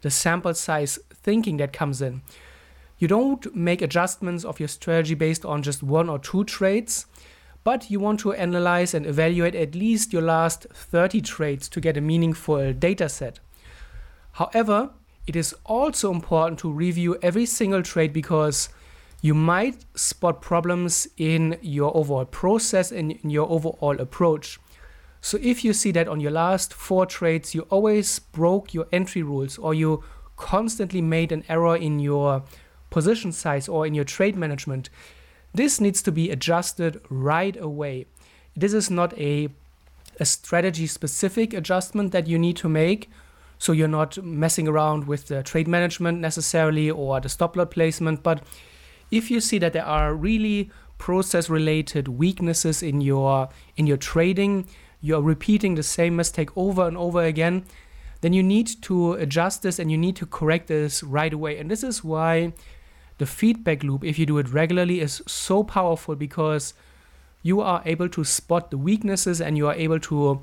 the 0.00 0.10
sample 0.10 0.54
size 0.54 0.98
thinking 1.12 1.58
that 1.58 1.72
comes 1.72 2.02
in. 2.02 2.22
You 2.98 3.08
don't 3.08 3.54
make 3.54 3.82
adjustments 3.82 4.44
of 4.44 4.60
your 4.60 4.68
strategy 4.68 5.14
based 5.14 5.44
on 5.44 5.62
just 5.62 5.82
one 5.82 6.08
or 6.08 6.18
two 6.18 6.44
trades, 6.44 7.06
but 7.64 7.90
you 7.90 8.00
want 8.00 8.20
to 8.20 8.32
analyze 8.32 8.94
and 8.94 9.06
evaluate 9.06 9.54
at 9.54 9.74
least 9.74 10.12
your 10.12 10.22
last 10.22 10.66
30 10.72 11.20
trades 11.20 11.68
to 11.68 11.80
get 11.80 11.96
a 11.96 12.00
meaningful 12.00 12.72
data 12.72 13.08
set. 13.08 13.38
However, 14.32 14.90
it 15.26 15.36
is 15.36 15.54
also 15.64 16.12
important 16.12 16.58
to 16.60 16.70
review 16.70 17.16
every 17.22 17.46
single 17.46 17.82
trade 17.82 18.12
because 18.12 18.68
you 19.20 19.34
might 19.34 19.84
spot 19.94 20.42
problems 20.42 21.06
in 21.16 21.56
your 21.62 21.96
overall 21.96 22.24
process 22.24 22.90
and 22.90 23.12
in 23.12 23.30
your 23.30 23.48
overall 23.48 24.00
approach. 24.00 24.58
So 25.20 25.38
if 25.40 25.64
you 25.64 25.72
see 25.72 25.92
that 25.92 26.08
on 26.08 26.18
your 26.18 26.32
last 26.32 26.74
four 26.74 27.06
trades 27.06 27.54
you 27.54 27.62
always 27.70 28.18
broke 28.18 28.74
your 28.74 28.88
entry 28.92 29.22
rules 29.22 29.58
or 29.58 29.74
you 29.74 30.02
constantly 30.36 31.00
made 31.00 31.30
an 31.30 31.44
error 31.48 31.76
in 31.76 32.00
your 32.00 32.42
position 32.90 33.30
size 33.30 33.68
or 33.68 33.86
in 33.86 33.94
your 33.94 34.04
trade 34.04 34.36
management, 34.36 34.90
this 35.54 35.80
needs 35.80 36.02
to 36.02 36.10
be 36.10 36.30
adjusted 36.30 37.00
right 37.08 37.56
away. 37.56 38.06
This 38.56 38.72
is 38.72 38.90
not 38.90 39.16
a, 39.16 39.48
a 40.18 40.24
strategy 40.24 40.88
specific 40.88 41.54
adjustment 41.54 42.10
that 42.10 42.26
you 42.26 42.38
need 42.38 42.56
to 42.56 42.68
make 42.68 43.08
so 43.62 43.70
you're 43.70 43.86
not 43.86 44.20
messing 44.24 44.66
around 44.66 45.06
with 45.06 45.28
the 45.28 45.40
trade 45.44 45.68
management 45.68 46.18
necessarily 46.18 46.90
or 46.90 47.20
the 47.20 47.28
stop 47.28 47.56
loss 47.56 47.68
placement. 47.70 48.24
But 48.24 48.42
if 49.12 49.30
you 49.30 49.38
see 49.38 49.58
that 49.58 49.72
there 49.72 49.84
are 49.84 50.16
really 50.16 50.68
process 50.98 51.48
related 51.48 52.08
weaknesses 52.08 52.82
in 52.82 53.00
your 53.00 53.50
in 53.76 53.86
your 53.86 53.98
trading, 53.98 54.66
you're 55.00 55.22
repeating 55.22 55.76
the 55.76 55.84
same 55.84 56.16
mistake 56.16 56.50
over 56.56 56.88
and 56.88 56.96
over 56.96 57.22
again, 57.22 57.64
then 58.20 58.32
you 58.32 58.42
need 58.42 58.82
to 58.82 59.12
adjust 59.12 59.62
this 59.62 59.78
and 59.78 59.92
you 59.92 59.96
need 59.96 60.16
to 60.16 60.26
correct 60.26 60.66
this 60.66 61.04
right 61.04 61.32
away. 61.32 61.56
And 61.58 61.70
this 61.70 61.84
is 61.84 62.02
why 62.02 62.54
the 63.18 63.26
feedback 63.26 63.84
loop, 63.84 64.02
if 64.02 64.18
you 64.18 64.26
do 64.26 64.38
it 64.38 64.48
regularly, 64.48 65.00
is 65.00 65.22
so 65.28 65.62
powerful 65.62 66.16
because 66.16 66.74
you 67.42 67.60
are 67.60 67.80
able 67.84 68.08
to 68.08 68.24
spot 68.24 68.72
the 68.72 68.78
weaknesses 68.78 69.40
and 69.40 69.56
you 69.56 69.68
are 69.68 69.74
able 69.74 70.00
to 70.00 70.42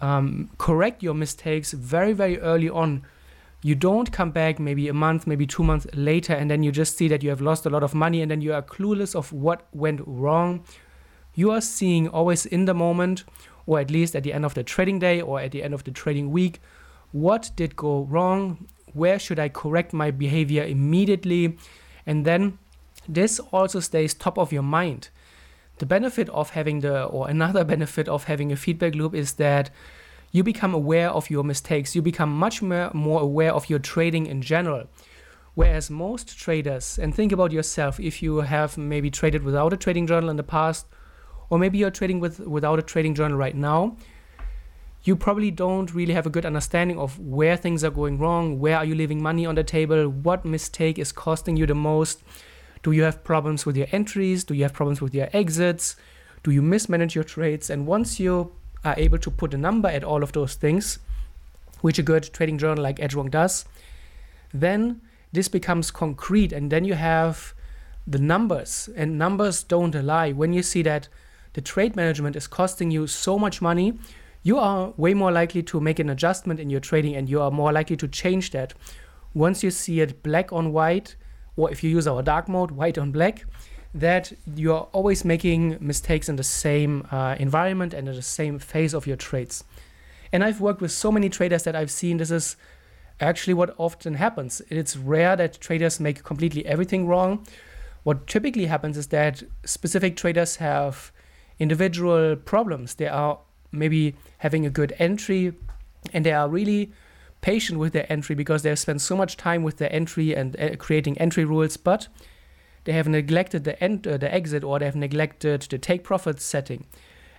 um, 0.00 0.50
correct 0.58 1.02
your 1.02 1.14
mistakes 1.14 1.72
very, 1.72 2.12
very 2.12 2.38
early 2.40 2.68
on. 2.68 3.04
You 3.62 3.74
don't 3.74 4.10
come 4.10 4.30
back 4.30 4.58
maybe 4.58 4.88
a 4.88 4.94
month, 4.94 5.26
maybe 5.26 5.46
two 5.46 5.62
months 5.62 5.86
later, 5.94 6.32
and 6.32 6.50
then 6.50 6.62
you 6.62 6.72
just 6.72 6.96
see 6.96 7.08
that 7.08 7.22
you 7.22 7.28
have 7.28 7.42
lost 7.42 7.66
a 7.66 7.70
lot 7.70 7.82
of 7.82 7.94
money 7.94 8.22
and 8.22 8.30
then 8.30 8.40
you 8.40 8.54
are 8.54 8.62
clueless 8.62 9.14
of 9.14 9.32
what 9.32 9.66
went 9.72 10.00
wrong. 10.06 10.64
You 11.34 11.50
are 11.50 11.60
seeing 11.60 12.08
always 12.08 12.46
in 12.46 12.64
the 12.64 12.74
moment, 12.74 13.24
or 13.66 13.78
at 13.78 13.90
least 13.90 14.16
at 14.16 14.22
the 14.22 14.32
end 14.32 14.44
of 14.44 14.54
the 14.54 14.62
trading 14.62 14.98
day 14.98 15.20
or 15.20 15.40
at 15.40 15.52
the 15.52 15.62
end 15.62 15.74
of 15.74 15.84
the 15.84 15.90
trading 15.90 16.30
week, 16.30 16.60
what 17.12 17.50
did 17.54 17.76
go 17.76 18.02
wrong? 18.04 18.66
Where 18.92 19.18
should 19.18 19.38
I 19.38 19.48
correct 19.48 19.92
my 19.92 20.10
behavior 20.10 20.64
immediately? 20.64 21.58
And 22.06 22.24
then 22.24 22.58
this 23.08 23.38
also 23.52 23.80
stays 23.80 24.14
top 24.14 24.38
of 24.38 24.52
your 24.52 24.62
mind. 24.62 25.10
The 25.80 25.86
benefit 25.86 26.28
of 26.28 26.50
having 26.50 26.80
the, 26.80 27.04
or 27.04 27.28
another 27.28 27.64
benefit 27.74 28.06
of 28.06 28.24
having 28.24 28.52
a 28.52 28.56
feedback 28.56 28.94
loop 28.94 29.14
is 29.14 29.32
that 29.34 29.70
you 30.30 30.44
become 30.44 30.74
aware 30.74 31.08
of 31.10 31.30
your 31.30 31.42
mistakes. 31.42 31.96
You 31.96 32.02
become 32.02 32.30
much 32.30 32.60
more, 32.60 32.90
aware 32.94 33.52
of 33.52 33.70
your 33.70 33.78
trading 33.78 34.26
in 34.26 34.42
general. 34.42 34.88
Whereas 35.54 35.90
most 35.90 36.38
traders, 36.38 36.98
and 36.98 37.14
think 37.14 37.32
about 37.32 37.50
yourself, 37.50 37.98
if 37.98 38.22
you 38.22 38.36
have 38.42 38.76
maybe 38.76 39.10
traded 39.10 39.42
without 39.42 39.72
a 39.72 39.76
trading 39.76 40.06
journal 40.06 40.28
in 40.28 40.36
the 40.36 40.42
past, 40.42 40.86
or 41.48 41.58
maybe 41.58 41.78
you're 41.78 41.90
trading 41.90 42.20
with 42.20 42.40
without 42.40 42.78
a 42.78 42.82
trading 42.82 43.14
journal 43.14 43.38
right 43.38 43.56
now, 43.56 43.96
you 45.02 45.16
probably 45.16 45.50
don't 45.50 45.94
really 45.94 46.12
have 46.12 46.26
a 46.26 46.30
good 46.30 46.44
understanding 46.44 46.98
of 46.98 47.18
where 47.18 47.56
things 47.56 47.82
are 47.82 47.90
going 47.90 48.18
wrong, 48.18 48.58
where 48.60 48.76
are 48.76 48.84
you 48.84 48.94
leaving 48.94 49.22
money 49.22 49.46
on 49.46 49.54
the 49.54 49.64
table, 49.64 50.08
what 50.08 50.44
mistake 50.44 50.98
is 50.98 51.10
costing 51.10 51.56
you 51.56 51.66
the 51.66 51.74
most. 51.74 52.22
Do 52.82 52.92
you 52.92 53.02
have 53.02 53.22
problems 53.24 53.66
with 53.66 53.76
your 53.76 53.86
entries? 53.92 54.44
Do 54.44 54.54
you 54.54 54.62
have 54.62 54.72
problems 54.72 55.00
with 55.00 55.14
your 55.14 55.28
exits? 55.32 55.96
Do 56.42 56.50
you 56.50 56.62
mismanage 56.62 57.14
your 57.14 57.24
trades? 57.24 57.68
And 57.68 57.86
once 57.86 58.18
you 58.18 58.52
are 58.84 58.94
able 58.96 59.18
to 59.18 59.30
put 59.30 59.52
a 59.52 59.58
number 59.58 59.88
at 59.88 60.04
all 60.04 60.22
of 60.22 60.32
those 60.32 60.54
things, 60.54 60.98
which 61.82 61.98
a 61.98 62.02
good 62.02 62.30
trading 62.32 62.58
journal 62.58 62.82
like 62.82 62.96
Edgewonk 62.96 63.30
does, 63.30 63.66
then 64.52 65.00
this 65.32 65.48
becomes 65.48 65.90
concrete 65.90 66.52
and 66.52 66.70
then 66.70 66.84
you 66.84 66.94
have 66.94 67.54
the 68.06 68.18
numbers 68.18 68.88
and 68.96 69.18
numbers 69.18 69.62
don't 69.62 69.94
lie. 69.94 70.32
When 70.32 70.52
you 70.52 70.62
see 70.62 70.82
that 70.82 71.08
the 71.52 71.60
trade 71.60 71.96
management 71.96 72.36
is 72.36 72.46
costing 72.46 72.90
you 72.90 73.06
so 73.06 73.38
much 73.38 73.60
money, 73.60 73.98
you 74.42 74.58
are 74.58 74.94
way 74.96 75.12
more 75.12 75.30
likely 75.30 75.62
to 75.64 75.80
make 75.80 75.98
an 75.98 76.08
adjustment 76.08 76.58
in 76.58 76.70
your 76.70 76.80
trading 76.80 77.14
and 77.14 77.28
you 77.28 77.40
are 77.42 77.50
more 77.50 77.72
likely 77.72 77.96
to 77.98 78.08
change 78.08 78.52
that. 78.52 78.72
Once 79.34 79.62
you 79.62 79.70
see 79.70 80.00
it 80.00 80.22
black 80.22 80.52
on 80.52 80.72
white, 80.72 81.14
or 81.56 81.70
if 81.70 81.82
you 81.82 81.90
use 81.90 82.06
our 82.06 82.22
dark 82.22 82.48
mode, 82.48 82.70
white 82.70 82.98
on 82.98 83.12
black, 83.12 83.44
that 83.94 84.32
you're 84.54 84.88
always 84.92 85.24
making 85.24 85.76
mistakes 85.80 86.28
in 86.28 86.36
the 86.36 86.44
same 86.44 87.06
uh, 87.10 87.36
environment 87.38 87.92
and 87.92 88.08
in 88.08 88.14
the 88.14 88.22
same 88.22 88.58
phase 88.58 88.94
of 88.94 89.06
your 89.06 89.16
trades. 89.16 89.64
And 90.32 90.44
I've 90.44 90.60
worked 90.60 90.80
with 90.80 90.92
so 90.92 91.10
many 91.10 91.28
traders 91.28 91.64
that 91.64 91.74
I've 91.74 91.90
seen 91.90 92.18
this 92.18 92.30
is 92.30 92.56
actually 93.20 93.54
what 93.54 93.74
often 93.78 94.14
happens. 94.14 94.62
It's 94.68 94.96
rare 94.96 95.36
that 95.36 95.60
traders 95.60 95.98
make 96.00 96.22
completely 96.22 96.64
everything 96.66 97.06
wrong. 97.06 97.46
What 98.04 98.26
typically 98.26 98.66
happens 98.66 98.96
is 98.96 99.08
that 99.08 99.42
specific 99.64 100.16
traders 100.16 100.56
have 100.56 101.12
individual 101.58 102.36
problems. 102.36 102.94
They 102.94 103.08
are 103.08 103.38
maybe 103.72 104.14
having 104.38 104.64
a 104.64 104.70
good 104.70 104.94
entry 104.98 105.52
and 106.12 106.24
they 106.24 106.32
are 106.32 106.48
really 106.48 106.92
patient 107.40 107.78
with 107.78 107.92
their 107.92 108.10
entry 108.12 108.34
because 108.34 108.62
they 108.62 108.68
have 108.68 108.78
spent 108.78 109.00
so 109.00 109.16
much 109.16 109.36
time 109.36 109.62
with 109.62 109.78
their 109.78 109.92
entry 109.92 110.34
and 110.34 110.58
uh, 110.60 110.76
creating 110.76 111.18
entry 111.18 111.44
rules, 111.44 111.76
but 111.76 112.08
they 112.84 112.92
have 112.92 113.08
neglected 113.08 113.64
the 113.64 113.82
end, 113.82 114.06
uh, 114.06 114.16
the 114.16 114.32
exit, 114.32 114.64
or 114.64 114.78
they 114.78 114.84
have 114.86 114.96
neglected 114.96 115.62
the 115.62 115.78
take 115.78 116.04
profit 116.04 116.40
setting. 116.40 116.86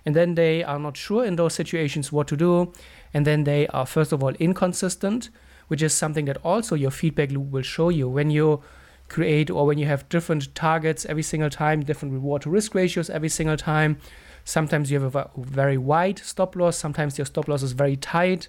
And 0.04 0.16
then 0.16 0.34
they 0.34 0.64
are 0.64 0.78
not 0.78 0.96
sure 0.96 1.24
in 1.24 1.36
those 1.36 1.54
situations 1.54 2.10
what 2.10 2.26
to 2.28 2.36
do. 2.36 2.72
And 3.14 3.26
then 3.26 3.44
they 3.44 3.66
are, 3.68 3.86
first 3.86 4.12
of 4.12 4.22
all, 4.22 4.34
inconsistent, 4.34 5.30
which 5.68 5.82
is 5.82 5.94
something 5.94 6.24
that 6.24 6.38
also 6.38 6.74
your 6.74 6.90
feedback 6.90 7.30
loop 7.30 7.50
will 7.50 7.62
show 7.62 7.88
you. 7.88 8.08
When 8.08 8.30
you 8.30 8.62
create 9.08 9.50
or 9.50 9.66
when 9.66 9.78
you 9.78 9.86
have 9.86 10.08
different 10.08 10.54
targets 10.54 11.04
every 11.06 11.22
single 11.22 11.50
time, 11.50 11.84
different 11.84 12.14
reward 12.14 12.42
to 12.42 12.50
risk 12.50 12.74
ratios 12.74 13.10
every 13.10 13.28
single 13.28 13.56
time, 13.56 13.98
sometimes 14.44 14.90
you 14.90 15.00
have 15.00 15.14
a 15.14 15.30
very 15.36 15.78
wide 15.78 16.18
stop 16.18 16.56
loss, 16.56 16.76
sometimes 16.76 17.18
your 17.18 17.26
stop 17.26 17.46
loss 17.46 17.62
is 17.62 17.72
very 17.72 17.96
tight. 17.96 18.48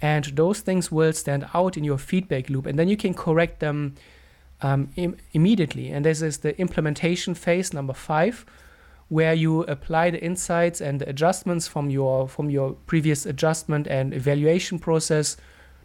And 0.00 0.24
those 0.24 0.60
things 0.60 0.92
will 0.92 1.12
stand 1.12 1.48
out 1.54 1.76
in 1.76 1.84
your 1.84 1.98
feedback 1.98 2.48
loop. 2.48 2.66
And 2.66 2.78
then 2.78 2.88
you 2.88 2.96
can 2.96 3.14
correct 3.14 3.60
them 3.60 3.94
um, 4.60 4.90
Im- 4.96 5.16
immediately. 5.32 5.90
And 5.90 6.04
this 6.04 6.22
is 6.22 6.38
the 6.38 6.58
implementation 6.60 7.34
phase 7.34 7.72
number 7.72 7.92
five, 7.92 8.44
where 9.08 9.34
you 9.34 9.62
apply 9.62 10.10
the 10.10 10.22
insights 10.22 10.80
and 10.80 11.00
the 11.00 11.08
adjustments 11.08 11.66
from 11.66 11.90
your 11.90 12.28
from 12.28 12.50
your 12.50 12.72
previous 12.86 13.24
adjustment 13.24 13.86
and 13.86 14.12
evaluation 14.12 14.78
process 14.78 15.36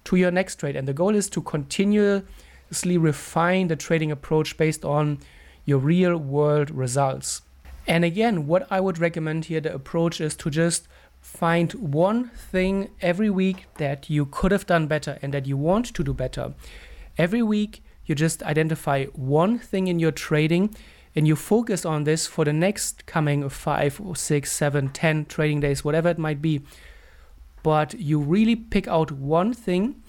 to 0.03 0.15
your 0.15 0.31
next 0.31 0.57
trade. 0.57 0.75
And 0.75 0.87
the 0.87 0.93
goal 0.93 1.15
is 1.15 1.29
to 1.29 1.41
continuously 1.41 2.97
refine 2.97 3.67
the 3.67 3.75
trading 3.75 4.11
approach 4.11 4.57
based 4.57 4.83
on 4.83 5.19
your 5.65 5.79
real 5.79 6.17
world 6.17 6.69
results. 6.71 7.41
And 7.87 8.05
again, 8.05 8.47
what 8.47 8.67
I 8.71 8.79
would 8.79 8.97
recommend 8.97 9.45
here 9.45 9.61
the 9.61 9.73
approach 9.73 10.21
is 10.21 10.35
to 10.37 10.49
just 10.49 10.87
find 11.23 11.71
one 11.73 12.29
thing 12.29 12.89
every 13.01 13.29
week 13.29 13.65
that 13.77 14.09
you 14.09 14.25
could 14.25 14.51
have 14.51 14.67
done 14.67 14.87
better 14.87 15.17
and 15.21 15.33
that 15.33 15.47
you 15.47 15.55
want 15.55 15.85
to 15.85 16.03
do 16.03 16.13
better. 16.13 16.53
Every 17.17 17.41
week, 17.41 17.81
you 18.05 18.13
just 18.13 18.43
identify 18.43 19.05
one 19.05 19.57
thing 19.57 19.87
in 19.87 19.99
your 19.99 20.11
trading 20.11 20.75
and 21.15 21.25
you 21.25 21.37
focus 21.37 21.85
on 21.85 22.03
this 22.03 22.27
for 22.27 22.43
the 22.43 22.51
next 22.51 23.05
coming 23.05 23.47
five 23.47 24.01
or 24.01 24.17
six, 24.17 24.51
seven, 24.51 24.89
ten 24.89 25.25
trading 25.25 25.61
days, 25.61 25.85
whatever 25.85 26.09
it 26.09 26.19
might 26.19 26.41
be. 26.41 26.61
But 27.63 27.93
you 27.93 28.19
really 28.19 28.57
pick 28.57 28.89
out 28.89 29.09
one 29.09 29.53
thing 29.53 30.03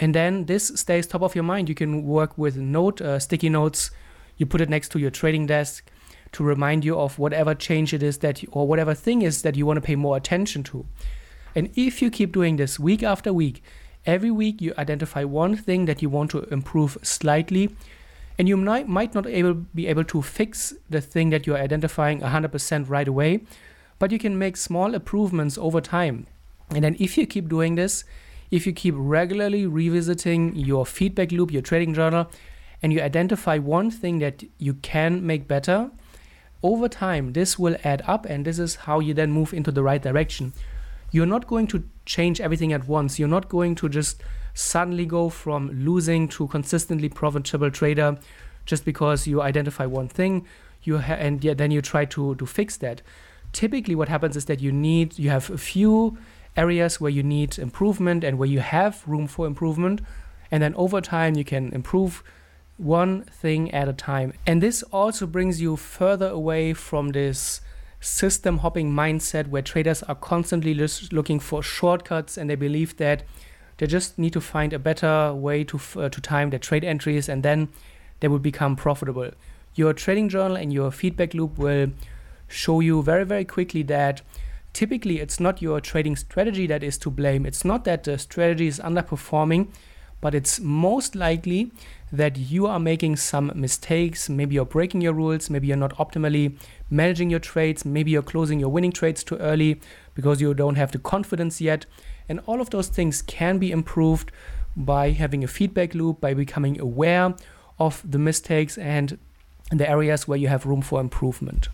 and 0.00 0.14
then 0.14 0.46
this 0.46 0.72
stays 0.76 1.06
top 1.06 1.20
of 1.20 1.34
your 1.34 1.44
mind. 1.44 1.68
You 1.68 1.74
can 1.74 2.04
work 2.04 2.38
with 2.38 2.56
note, 2.56 3.02
uh, 3.02 3.18
sticky 3.18 3.50
notes. 3.50 3.90
You 4.38 4.46
put 4.46 4.62
it 4.62 4.70
next 4.70 4.88
to 4.92 4.98
your 4.98 5.10
trading 5.10 5.44
desk 5.44 5.84
to 6.32 6.44
remind 6.44 6.84
you 6.84 6.98
of 6.98 7.18
whatever 7.18 7.54
change 7.54 7.92
it 7.94 8.02
is 8.02 8.18
that, 8.18 8.42
you, 8.42 8.48
or 8.52 8.66
whatever 8.66 8.94
thing 8.94 9.22
is 9.22 9.42
that 9.42 9.56
you 9.56 9.66
want 9.66 9.76
to 9.78 9.86
pay 9.86 9.96
more 9.96 10.16
attention 10.16 10.62
to. 10.64 10.86
And 11.54 11.70
if 11.76 12.02
you 12.02 12.10
keep 12.10 12.32
doing 12.32 12.56
this 12.56 12.78
week 12.78 13.02
after 13.02 13.32
week, 13.32 13.62
Every 14.08 14.30
week, 14.30 14.62
you 14.62 14.72
identify 14.78 15.24
one 15.24 15.54
thing 15.54 15.84
that 15.84 16.00
you 16.00 16.08
want 16.08 16.30
to 16.30 16.44
improve 16.44 16.96
slightly, 17.02 17.76
and 18.38 18.48
you 18.48 18.56
might, 18.56 18.88
might 18.88 19.14
not 19.14 19.26
able, 19.26 19.52
be 19.52 19.86
able 19.86 20.04
to 20.04 20.22
fix 20.22 20.72
the 20.88 21.02
thing 21.02 21.28
that 21.28 21.46
you're 21.46 21.58
identifying 21.58 22.20
100% 22.20 22.88
right 22.88 23.06
away, 23.06 23.44
but 23.98 24.10
you 24.10 24.18
can 24.18 24.38
make 24.38 24.56
small 24.56 24.94
improvements 24.94 25.58
over 25.58 25.82
time. 25.82 26.26
And 26.70 26.82
then, 26.82 26.96
if 26.98 27.18
you 27.18 27.26
keep 27.26 27.50
doing 27.50 27.74
this, 27.74 28.04
if 28.50 28.66
you 28.66 28.72
keep 28.72 28.94
regularly 28.96 29.66
revisiting 29.66 30.56
your 30.56 30.86
feedback 30.86 31.30
loop, 31.30 31.50
your 31.50 31.60
trading 31.60 31.92
journal, 31.92 32.30
and 32.82 32.94
you 32.94 33.02
identify 33.02 33.58
one 33.58 33.90
thing 33.90 34.20
that 34.20 34.42
you 34.56 34.72
can 34.72 35.26
make 35.26 35.46
better, 35.46 35.90
over 36.62 36.88
time, 36.88 37.32
this 37.32 37.58
will 37.58 37.76
add 37.84 38.02
up, 38.06 38.26
and 38.26 38.44
this 38.44 38.58
is 38.58 38.74
how 38.76 39.00
you 39.00 39.14
then 39.14 39.30
move 39.30 39.52
into 39.54 39.70
the 39.70 39.82
right 39.82 40.02
direction 40.02 40.52
you're 41.10 41.26
not 41.26 41.46
going 41.46 41.66
to 41.68 41.84
change 42.04 42.40
everything 42.40 42.72
at 42.72 42.86
once. 42.86 43.18
You're 43.18 43.28
not 43.28 43.48
going 43.48 43.74
to 43.76 43.88
just 43.88 44.22
suddenly 44.54 45.06
go 45.06 45.28
from 45.28 45.70
losing 45.84 46.28
to 46.28 46.48
consistently 46.48 47.08
profitable 47.08 47.70
trader 47.70 48.18
just 48.66 48.84
because 48.84 49.26
you 49.26 49.40
identify 49.40 49.86
one 49.86 50.08
thing 50.08 50.46
you 50.82 50.98
ha- 50.98 51.14
and 51.14 51.40
then 51.40 51.70
you 51.70 51.80
try 51.80 52.04
to 52.04 52.34
to 52.36 52.46
fix 52.46 52.76
that. 52.78 53.02
Typically 53.52 53.94
what 53.94 54.08
happens 54.08 54.36
is 54.36 54.44
that 54.46 54.60
you 54.60 54.72
need 54.72 55.18
you 55.18 55.30
have 55.30 55.48
a 55.50 55.58
few 55.58 56.18
areas 56.56 57.00
where 57.00 57.10
you 57.10 57.22
need 57.22 57.58
improvement 57.58 58.24
and 58.24 58.38
where 58.38 58.48
you 58.48 58.60
have 58.60 59.02
room 59.06 59.26
for 59.26 59.46
improvement 59.46 60.00
and 60.50 60.62
then 60.62 60.74
over 60.74 61.00
time 61.00 61.36
you 61.36 61.44
can 61.44 61.72
improve 61.72 62.22
one 62.78 63.22
thing 63.24 63.70
at 63.72 63.88
a 63.88 63.92
time. 63.92 64.32
And 64.46 64.62
this 64.62 64.82
also 64.84 65.26
brings 65.26 65.60
you 65.60 65.76
further 65.76 66.28
away 66.28 66.72
from 66.72 67.10
this 67.10 67.60
system 68.00 68.58
hopping 68.58 68.92
mindset 68.92 69.48
where 69.48 69.62
traders 69.62 70.02
are 70.04 70.14
constantly 70.14 70.72
looking 71.10 71.40
for 71.40 71.62
shortcuts 71.62 72.38
and 72.38 72.48
they 72.48 72.54
believe 72.54 72.96
that 72.96 73.24
they 73.78 73.86
just 73.86 74.18
need 74.18 74.32
to 74.32 74.40
find 74.40 74.72
a 74.72 74.78
better 74.78 75.34
way 75.34 75.64
to, 75.64 75.80
uh, 75.96 76.08
to 76.08 76.20
time 76.20 76.50
their 76.50 76.58
trade 76.58 76.84
entries 76.84 77.28
and 77.28 77.42
then 77.42 77.68
they 78.20 78.28
will 78.28 78.38
become 78.38 78.76
profitable. 78.76 79.30
Your 79.74 79.92
trading 79.92 80.28
journal 80.28 80.56
and 80.56 80.72
your 80.72 80.90
feedback 80.90 81.34
loop 81.34 81.58
will 81.58 81.88
show 82.46 82.80
you 82.80 83.02
very, 83.02 83.24
very 83.24 83.44
quickly 83.44 83.82
that 83.84 84.22
typically 84.72 85.20
it's 85.20 85.40
not 85.40 85.60
your 85.60 85.80
trading 85.80 86.16
strategy 86.16 86.66
that 86.66 86.82
is 86.82 86.98
to 86.98 87.10
blame. 87.10 87.46
It's 87.46 87.64
not 87.64 87.84
that 87.84 88.04
the 88.04 88.18
strategy 88.18 88.68
is 88.68 88.78
underperforming, 88.78 89.68
but 90.20 90.34
it's 90.34 90.60
most 90.60 91.14
likely 91.14 91.70
that 92.10 92.36
you 92.36 92.66
are 92.66 92.80
making 92.80 93.16
some 93.16 93.52
mistakes. 93.54 94.28
Maybe 94.28 94.54
you're 94.54 94.64
breaking 94.64 95.00
your 95.00 95.12
rules, 95.12 95.50
maybe 95.50 95.66
you're 95.66 95.76
not 95.76 95.96
optimally 95.96 96.56
managing 96.90 97.30
your 97.30 97.40
trades, 97.40 97.84
maybe 97.84 98.10
you're 98.10 98.22
closing 98.22 98.58
your 98.58 98.70
winning 98.70 98.92
trades 98.92 99.22
too 99.22 99.36
early 99.36 99.80
because 100.14 100.40
you 100.40 100.54
don't 100.54 100.76
have 100.76 100.92
the 100.92 100.98
confidence 100.98 101.60
yet. 101.60 101.86
And 102.28 102.40
all 102.46 102.60
of 102.60 102.70
those 102.70 102.88
things 102.88 103.22
can 103.22 103.58
be 103.58 103.70
improved 103.70 104.32
by 104.76 105.10
having 105.10 105.44
a 105.44 105.48
feedback 105.48 105.94
loop, 105.94 106.20
by 106.20 106.34
becoming 106.34 106.80
aware 106.80 107.34
of 107.78 108.02
the 108.08 108.18
mistakes 108.18 108.76
and 108.78 109.18
the 109.70 109.88
areas 109.88 110.26
where 110.26 110.38
you 110.38 110.48
have 110.48 110.66
room 110.66 110.82
for 110.82 111.00
improvement. 111.00 111.68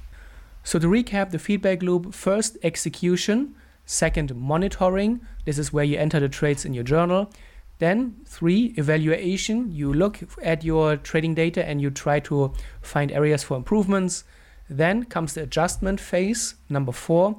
So, 0.65 0.79
to 0.79 0.87
recap 0.87 1.31
the 1.31 1.39
feedback 1.39 1.83
loop 1.83 2.15
first, 2.15 2.57
execution, 2.63 3.55
second, 3.87 4.35
monitoring. 4.35 5.21
This 5.45 5.59
is 5.59 5.73
where 5.73 5.85
you 5.85 5.99
enter 5.99 6.21
the 6.21 6.29
trades 6.29 6.65
in 6.65 6.75
your 6.75 6.85
journal. 6.85 7.31
Then, 7.79 8.17
three, 8.25 8.75
evaluation. 8.77 9.73
You 9.73 9.93
look 9.93 10.21
at 10.43 10.65
your 10.65 10.97
trading 10.97 11.35
data 11.35 11.67
and 11.67 11.81
you 11.81 11.91
try 11.91 12.21
to 12.21 12.53
find 12.83 13.11
areas 13.11 13.43
for 13.43 13.57
improvements. 13.57 14.25
Then 14.71 15.05
comes 15.05 15.35
the 15.35 15.43
adjustment 15.43 16.01
phase, 16.01 16.55
number 16.69 16.93
four. 16.93 17.39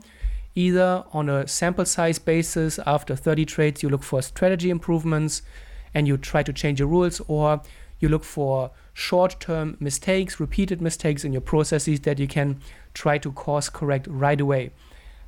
Either 0.53 1.03
on 1.11 1.29
a 1.29 1.47
sample 1.47 1.85
size 1.85 2.19
basis, 2.19 2.79
after 2.85 3.15
30 3.15 3.45
trades, 3.45 3.83
you 3.83 3.89
look 3.89 4.03
for 4.03 4.21
strategy 4.21 4.69
improvements 4.69 5.41
and 5.93 6.07
you 6.07 6.17
try 6.17 6.43
to 6.43 6.53
change 6.53 6.79
your 6.79 6.89
rules, 6.89 7.21
or 7.27 7.61
You 7.99 8.09
look 8.09 8.23
for 8.23 8.71
short 8.93 9.39
term 9.39 9.77
mistakes, 9.79 10.39
repeated 10.39 10.81
mistakes 10.81 11.23
in 11.23 11.31
your 11.31 11.41
processes 11.41 12.01
that 12.01 12.19
you 12.19 12.27
can 12.27 12.59
try 12.93 13.17
to 13.19 13.31
course 13.31 13.69
correct 13.69 14.07
right 14.09 14.39
away. 14.39 14.71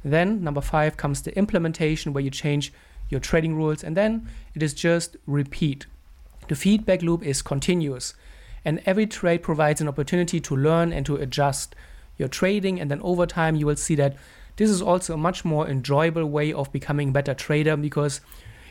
Then, 0.04 0.44
number 0.44 0.62
five 0.62 0.98
comes 0.98 1.22
the 1.22 1.36
implementation 1.38 2.14
where 2.14 2.24
you 2.24 2.30
change 2.30 2.74
your 3.10 3.20
trading 3.20 3.56
rules, 3.56 3.84
and 3.84 3.96
then 3.96 4.28
it 4.54 4.64
is 4.64 4.74
just 4.74 5.18
repeat. 5.26 5.86
The 6.48 6.56
feedback 6.56 7.02
loop 7.02 7.24
is 7.24 7.42
continuous, 7.42 8.14
and 8.64 8.82
every 8.86 9.06
trade 9.06 9.44
provides 9.44 9.82
an 9.82 9.88
opportunity 9.88 10.40
to 10.42 10.56
learn 10.56 10.92
and 10.94 11.06
to 11.06 11.16
adjust 11.16 11.76
your 12.18 12.28
trading, 12.28 12.80
and 12.80 12.90
then 12.90 13.02
over 13.02 13.26
time, 13.26 13.56
you 13.56 13.66
will 13.66 13.76
see 13.76 13.96
that 13.96 14.16
this 14.58 14.70
is 14.70 14.82
also 14.82 15.14
a 15.14 15.18
much 15.18 15.46
more 15.46 15.68
enjoyable 15.68 16.26
way 16.26 16.52
of 16.52 16.72
becoming 16.72 17.10
a 17.10 17.12
better 17.12 17.34
trader 17.34 17.78
because 17.78 18.22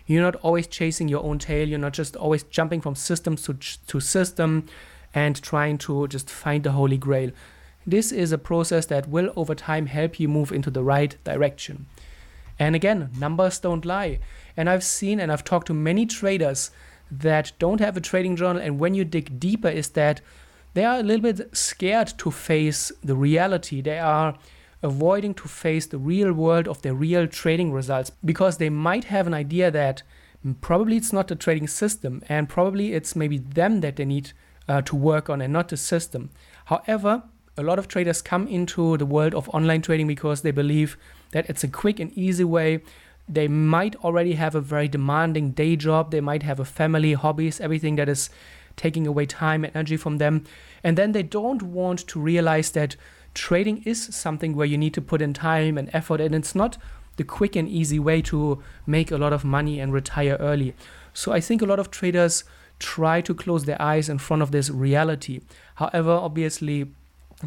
you're 0.06 0.22
not 0.22 0.36
always 0.36 0.66
chasing 0.66 1.08
your 1.08 1.22
own 1.22 1.38
tail. 1.38 1.68
You're 1.68 1.78
not 1.78 1.92
just 1.92 2.16
always 2.16 2.42
jumping 2.44 2.80
from 2.80 2.94
systems 2.94 3.42
to, 3.42 3.54
to 3.54 4.00
system 4.00 4.66
and 5.14 5.40
trying 5.40 5.78
to 5.78 6.08
just 6.08 6.28
find 6.28 6.64
the 6.64 6.72
holy 6.72 6.96
grail. 6.96 7.30
This 7.86 8.10
is 8.10 8.32
a 8.32 8.38
process 8.38 8.86
that 8.86 9.08
will 9.08 9.32
over 9.36 9.54
time 9.54 9.86
help 9.86 10.18
you 10.18 10.28
move 10.28 10.50
into 10.50 10.70
the 10.70 10.82
right 10.82 11.16
direction. 11.22 11.86
And 12.58 12.74
again, 12.74 13.10
numbers 13.18 13.58
don't 13.58 13.84
lie. 13.84 14.18
And 14.56 14.70
I've 14.70 14.84
seen 14.84 15.20
and 15.20 15.30
I've 15.30 15.44
talked 15.44 15.66
to 15.68 15.74
many 15.74 16.06
traders 16.06 16.70
that 17.10 17.52
don't 17.58 17.80
have 17.80 17.96
a 17.96 18.00
trading 18.00 18.36
journal. 18.36 18.62
And 18.62 18.78
when 18.78 18.94
you 18.94 19.04
dig 19.04 19.38
deeper, 19.38 19.68
is 19.68 19.90
that 19.90 20.20
they 20.74 20.84
are 20.84 20.98
a 20.98 21.02
little 21.02 21.22
bit 21.22 21.56
scared 21.56 22.12
to 22.18 22.30
face 22.30 22.92
the 23.02 23.16
reality. 23.16 23.80
They 23.80 23.98
are 23.98 24.36
avoiding 24.82 25.34
to 25.34 25.48
face 25.48 25.86
the 25.86 25.98
real 25.98 26.32
world 26.32 26.68
of 26.68 26.82
their 26.82 26.94
real 26.94 27.26
trading 27.26 27.72
results 27.72 28.10
because 28.24 28.58
they 28.58 28.70
might 28.70 29.04
have 29.04 29.26
an 29.26 29.34
idea 29.34 29.70
that 29.70 30.02
probably 30.60 30.96
it's 30.96 31.12
not 31.12 31.28
the 31.28 31.34
trading 31.34 31.66
system 31.66 32.22
and 32.28 32.48
probably 32.48 32.92
it's 32.92 33.16
maybe 33.16 33.38
them 33.38 33.80
that 33.80 33.96
they 33.96 34.04
need 34.04 34.32
uh, 34.68 34.82
to 34.82 34.94
work 34.96 35.30
on 35.30 35.40
and 35.40 35.52
not 35.52 35.68
the 35.68 35.76
system. 35.76 36.30
However, 36.66 37.22
a 37.56 37.62
lot 37.62 37.78
of 37.78 37.88
traders 37.88 38.22
come 38.22 38.46
into 38.48 38.96
the 38.96 39.06
world 39.06 39.34
of 39.34 39.48
online 39.50 39.82
trading 39.82 40.06
because 40.06 40.42
they 40.42 40.50
believe 40.50 40.96
that 41.32 41.48
it's 41.48 41.64
a 41.64 41.68
quick 41.68 41.98
and 41.98 42.12
easy 42.12 42.44
way. 42.44 42.82
They 43.28 43.48
might 43.48 43.96
already 43.96 44.34
have 44.34 44.54
a 44.54 44.60
very 44.60 44.88
demanding 44.88 45.52
day 45.52 45.76
job, 45.76 46.10
they 46.10 46.20
might 46.20 46.42
have 46.42 46.60
a 46.60 46.64
family, 46.64 47.14
hobbies, 47.14 47.60
everything 47.60 47.96
that 47.96 48.08
is 48.08 48.30
taking 48.76 49.06
away 49.06 49.26
time 49.26 49.64
and 49.64 49.74
energy 49.74 49.96
from 49.96 50.18
them. 50.18 50.44
And 50.84 50.98
then 50.98 51.12
they 51.12 51.22
don't 51.22 51.62
want 51.62 52.06
to 52.08 52.20
realize 52.20 52.70
that 52.72 52.96
trading 53.34 53.82
is 53.84 54.14
something 54.14 54.54
where 54.54 54.66
you 54.66 54.78
need 54.78 54.94
to 54.94 55.02
put 55.02 55.22
in 55.22 55.32
time 55.32 55.78
and 55.78 55.90
effort, 55.92 56.20
and 56.20 56.34
it's 56.34 56.54
not 56.54 56.76
the 57.16 57.24
quick 57.24 57.56
and 57.56 57.68
easy 57.68 57.98
way 57.98 58.20
to 58.20 58.62
make 58.86 59.10
a 59.10 59.16
lot 59.16 59.32
of 59.32 59.44
money 59.44 59.80
and 59.80 59.92
retire 59.92 60.36
early. 60.38 60.74
So 61.14 61.32
I 61.32 61.40
think 61.40 61.62
a 61.62 61.66
lot 61.66 61.78
of 61.78 61.90
traders 61.90 62.44
try 62.78 63.22
to 63.22 63.34
close 63.34 63.64
their 63.64 63.80
eyes 63.80 64.10
in 64.10 64.18
front 64.18 64.42
of 64.42 64.52
this 64.52 64.68
reality. 64.68 65.40
However, 65.76 66.10
obviously, 66.10 66.92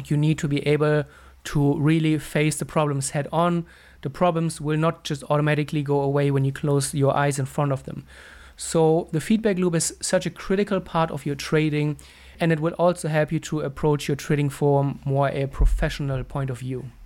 you 0.06 0.16
need 0.16 0.38
to 0.38 0.48
be 0.48 0.66
able 0.66 1.04
to 1.44 1.78
really 1.78 2.18
face 2.18 2.58
the 2.58 2.64
problems 2.64 3.10
head 3.10 3.28
on. 3.32 3.66
The 4.02 4.10
problems 4.10 4.60
will 4.60 4.78
not 4.78 5.04
just 5.04 5.24
automatically 5.24 5.82
go 5.82 6.00
away 6.00 6.30
when 6.30 6.44
you 6.44 6.52
close 6.52 6.94
your 6.94 7.16
eyes 7.16 7.38
in 7.38 7.46
front 7.46 7.72
of 7.72 7.84
them. 7.84 8.06
So, 8.56 9.08
the 9.12 9.20
feedback 9.20 9.56
loop 9.56 9.74
is 9.74 9.96
such 10.02 10.26
a 10.26 10.30
critical 10.30 10.80
part 10.80 11.10
of 11.10 11.24
your 11.24 11.34
trading 11.34 11.96
and 12.38 12.52
it 12.52 12.60
will 12.60 12.74
also 12.74 13.08
help 13.08 13.32
you 13.32 13.40
to 13.40 13.60
approach 13.60 14.08
your 14.08 14.16
trading 14.16 14.50
from 14.50 15.00
more 15.04 15.28
a 15.28 15.46
professional 15.46 16.24
point 16.24 16.50
of 16.50 16.58
view. 16.58 16.90